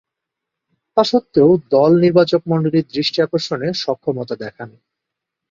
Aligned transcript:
তাসত্ত্বেও 0.97 1.49
দল 1.71 1.91
নির্বাচকমণ্ডলীর 2.03 2.85
দৃষ্টি 2.93 3.17
আকর্ষণে 3.21 3.67
সক্ষমতা 3.83 4.35
দেখান। 4.43 4.69